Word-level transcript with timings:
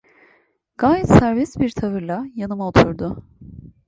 Gayet 0.77 1.07
serbest 1.09 1.59
bir 1.59 1.69
tavırla 1.69 2.25
yanıma 2.35 2.67
oturdu. 2.67 3.23